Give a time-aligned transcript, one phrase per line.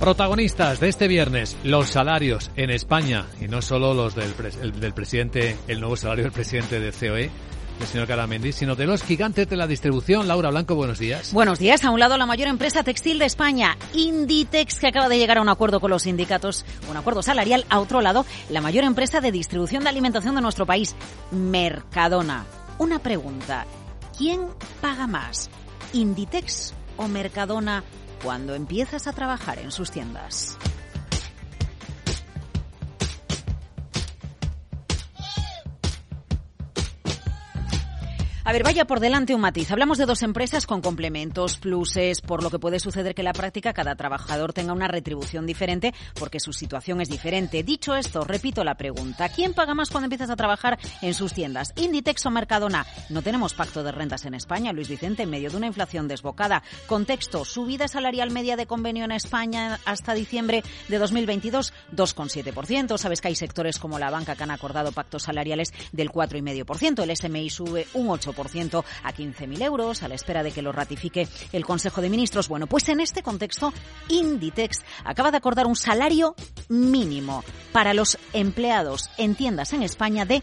[0.00, 4.32] Protagonistas de este viernes, los salarios en España, y no solo los del,
[4.80, 7.30] del presidente, el nuevo salario del presidente de COE,
[7.78, 10.26] el señor Caramendi, sino de los gigantes de la distribución.
[10.26, 11.34] Laura Blanco, buenos días.
[11.34, 11.84] Buenos días.
[11.84, 15.42] A un lado, la mayor empresa textil de España, Inditex, que acaba de llegar a
[15.42, 17.66] un acuerdo con los sindicatos, un acuerdo salarial.
[17.68, 20.96] A otro lado, la mayor empresa de distribución de alimentación de nuestro país,
[21.30, 22.46] Mercadona.
[22.78, 23.66] Una pregunta.
[24.16, 24.46] ¿Quién
[24.80, 25.50] paga más?
[25.92, 27.84] ¿Inditex o Mercadona
[28.22, 30.58] cuando empiezas a trabajar en sus tiendas.
[38.50, 39.70] A ver, vaya por delante un matiz.
[39.70, 43.32] Hablamos de dos empresas con complementos, pluses, por lo que puede suceder que en la
[43.32, 47.62] práctica cada trabajador tenga una retribución diferente porque su situación es diferente.
[47.62, 49.28] Dicho esto, repito la pregunta.
[49.28, 51.72] ¿Quién paga más cuando empiezas a trabajar en sus tiendas?
[51.76, 52.86] ¿Inditex o Mercadona?
[53.08, 56.64] No tenemos pacto de rentas en España, Luis Vicente, en medio de una inflación desbocada.
[56.88, 62.98] Contexto, subida salarial media de convenio en España hasta diciembre de 2022, 2,7%.
[62.98, 67.04] Sabes que hay sectores como la banca que han acordado pactos salariales del 4,5%.
[67.04, 71.28] El SMI sube un 8% a 15.000 euros a la espera de que lo ratifique
[71.52, 72.48] el Consejo de Ministros.
[72.48, 73.72] Bueno, pues en este contexto,
[74.08, 76.34] Inditex acaba de acordar un salario
[76.68, 80.42] mínimo para los empleados en tiendas en España de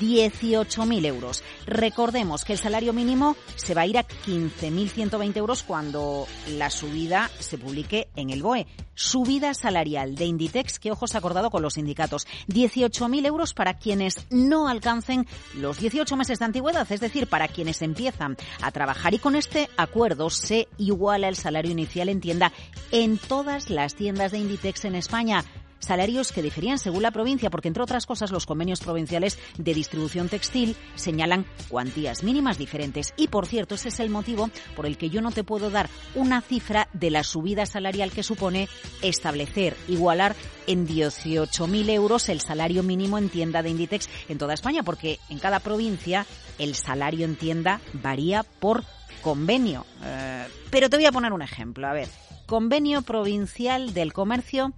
[0.00, 1.42] 18.000 euros.
[1.66, 7.30] Recordemos que el salario mínimo se va a ir a 15.120 euros cuando la subida
[7.38, 8.66] se publique en el BOE.
[8.94, 12.26] Subida salarial de Inditex que ojos acordado con los sindicatos.
[12.48, 17.82] 18.000 euros para quienes no alcancen los 18 meses de antigüedad, es decir, para quienes
[17.82, 19.14] empiezan a trabajar.
[19.14, 22.52] Y con este acuerdo se iguala el salario inicial en tienda
[22.90, 25.44] en todas las tiendas de Inditex en España
[25.78, 30.28] salarios que diferían según la provincia, porque entre otras cosas los convenios provinciales de distribución
[30.28, 33.14] textil señalan cuantías mínimas diferentes.
[33.16, 35.88] Y por cierto, ese es el motivo por el que yo no te puedo dar
[36.14, 38.68] una cifra de la subida salarial que supone
[39.02, 40.34] establecer, igualar
[40.66, 45.38] en 18.000 euros el salario mínimo en tienda de Inditex en toda España, porque en
[45.38, 46.26] cada provincia
[46.58, 48.84] el salario en tienda varía por
[49.22, 49.84] convenio.
[50.02, 51.86] Eh, pero te voy a poner un ejemplo.
[51.86, 52.08] A ver,
[52.46, 54.72] convenio provincial del comercio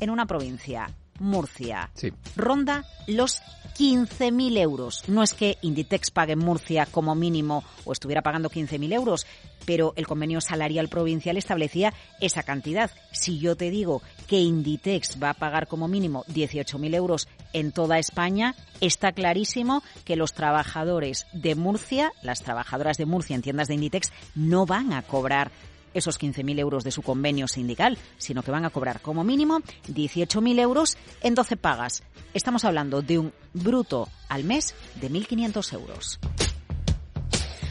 [0.00, 0.90] en una provincia,
[1.20, 1.90] Murcia,
[2.36, 3.40] ronda los
[3.78, 5.08] 15.000 euros.
[5.08, 9.26] No es que Inditex pague en Murcia como mínimo o estuviera pagando 15.000 euros,
[9.66, 12.90] pero el convenio salarial provincial establecía esa cantidad.
[13.12, 17.98] Si yo te digo que Inditex va a pagar como mínimo 18.000 euros en toda
[17.98, 23.74] España, está clarísimo que los trabajadores de Murcia, las trabajadoras de Murcia en tiendas de
[23.74, 25.50] Inditex, no van a cobrar
[25.94, 30.60] esos 15.000 euros de su convenio sindical, sino que van a cobrar como mínimo 18.000
[30.60, 32.02] euros en 12 pagas.
[32.34, 36.18] Estamos hablando de un bruto al mes de 1.500 euros.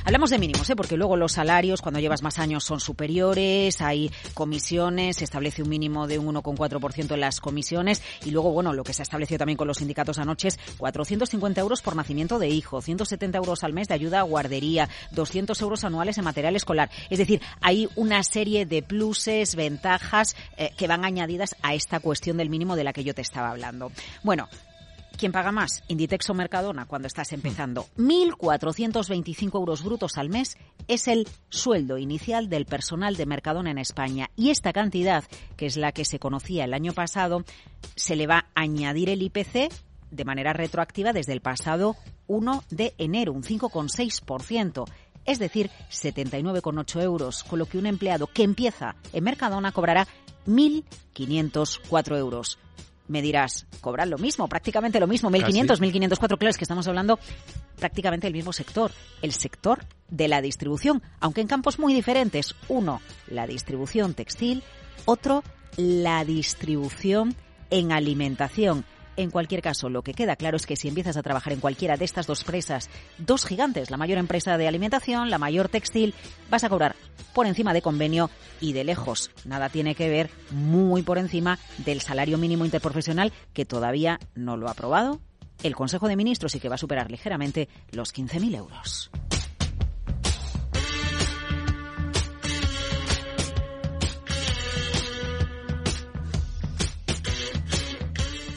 [0.05, 0.75] Hablamos de mínimos, ¿eh?
[0.75, 5.69] porque luego los salarios cuando llevas más años son superiores, hay comisiones, se establece un
[5.69, 9.37] mínimo de un 1,4% en las comisiones y luego, bueno, lo que se ha establecido
[9.37, 13.71] también con los sindicatos anoche es 450 euros por nacimiento de hijo, 170 euros al
[13.71, 16.89] mes de ayuda a guardería, 200 euros anuales en material escolar.
[17.09, 22.35] Es decir, hay una serie de pluses, ventajas eh, que van añadidas a esta cuestión
[22.35, 23.89] del mínimo de la que yo te estaba hablando.
[24.21, 24.49] Bueno,
[25.17, 25.83] ¿Quién paga más?
[25.87, 27.85] Inditex o Mercadona cuando estás empezando.
[27.97, 30.57] 1.425 euros brutos al mes
[30.87, 34.29] es el sueldo inicial del personal de Mercadona en España.
[34.35, 35.23] Y esta cantidad,
[35.55, 37.45] que es la que se conocía el año pasado,
[37.95, 39.71] se le va a añadir el IPC
[40.11, 41.95] de manera retroactiva desde el pasado
[42.27, 44.85] 1 de enero, un 5,6%
[45.25, 50.05] es decir, 79,8 euros, con lo que un empleado que empieza en Mercadona cobrará
[50.47, 52.59] 1.504 euros
[53.07, 57.19] me dirás, cobran lo mismo, prácticamente lo mismo, 1.500, 1.504, claro, es que estamos hablando
[57.77, 58.91] prácticamente del mismo sector,
[59.21, 62.55] el sector de la distribución, aunque en campos muy diferentes.
[62.69, 64.63] Uno, la distribución textil,
[65.05, 65.43] otro,
[65.75, 67.35] la distribución
[67.69, 68.85] en alimentación.
[69.15, 71.97] En cualquier caso, lo que queda claro es que si empiezas a trabajar en cualquiera
[71.97, 76.15] de estas dos presas, dos gigantes, la mayor empresa de alimentación, la mayor textil,
[76.49, 76.95] vas a cobrar
[77.33, 78.29] por encima de convenio
[78.59, 79.31] y de lejos.
[79.45, 84.67] Nada tiene que ver muy por encima del salario mínimo interprofesional que todavía no lo
[84.67, 85.19] ha aprobado
[85.61, 89.11] el Consejo de Ministros y que va a superar ligeramente los 15.000 euros.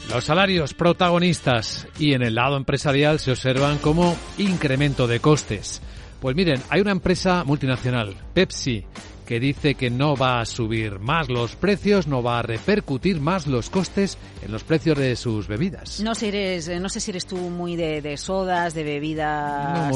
[0.09, 5.81] Los salarios protagonistas y en el lado empresarial se observan como incremento de costes.
[6.21, 8.85] Pues miren, hay una empresa multinacional, Pepsi,
[9.27, 13.45] que dice que no va a subir más los precios, no va a repercutir más
[13.45, 15.99] los costes en los precios de sus bebidas.
[15.99, 19.91] No sé, eres, no sé si eres tú muy de, sodas, de bebidas,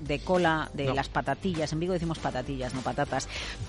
[0.00, 1.72] de, cola, de las patatillas.
[1.72, 3.28] En Vigo decimos patatillas, no patatas.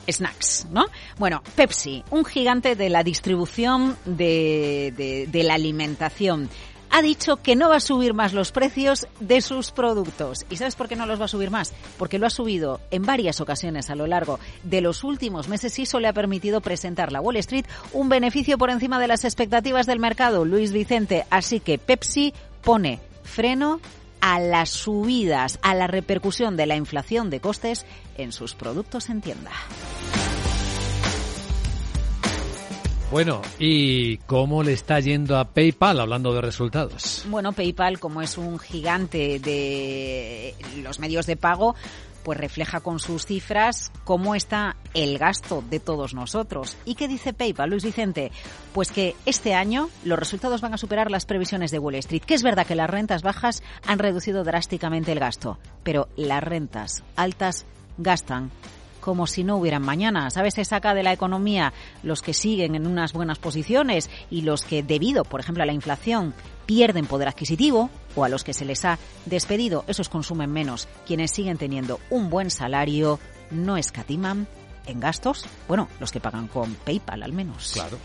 [0.10, 0.88] Snacks, ¿no?
[1.20, 6.50] Bueno, Pepsi, un gigante de la distribución de, de la alimentación
[6.90, 10.46] ha dicho que no va a subir más los precios de sus productos.
[10.50, 11.74] ¿Y sabes por qué no los va a subir más?
[11.98, 15.84] Porque lo ha subido en varias ocasiones a lo largo de los últimos meses y
[15.84, 19.86] eso le ha permitido presentar a Wall Street un beneficio por encima de las expectativas
[19.86, 21.26] del mercado, Luis Vicente.
[21.30, 23.80] Así que Pepsi pone freno
[24.22, 27.86] a las subidas, a la repercusión de la inflación de costes
[28.18, 29.52] en sus productos en tienda.
[33.10, 37.24] Bueno, ¿y cómo le está yendo a PayPal hablando de resultados?
[37.30, 41.74] Bueno, PayPal, como es un gigante de los medios de pago,
[42.24, 46.76] pues refleja con sus cifras cómo está el gasto de todos nosotros.
[46.84, 48.34] ¿Y qué dice PayPal, Luis Vicente?
[48.74, 52.34] Pues que este año los resultados van a superar las previsiones de Wall Street, que
[52.34, 57.66] es verdad que las rentas bajas han reducido drásticamente el gasto, pero las rentas altas
[57.98, 58.52] gastan
[59.08, 60.30] como si no hubieran mañana.
[60.30, 60.56] ¿Sabes?
[60.56, 61.72] Se saca de la economía
[62.04, 65.72] los que siguen en unas buenas posiciones y los que, debido, por ejemplo, a la
[65.72, 66.34] inflación,
[66.66, 70.90] pierden poder adquisitivo o a los que se les ha despedido, esos consumen menos.
[71.06, 73.18] Quienes siguen teniendo un buen salario
[73.50, 74.46] no escatiman
[74.88, 77.72] en gastos, bueno, los que pagan con PayPal al menos.
[77.76, 77.98] Claro.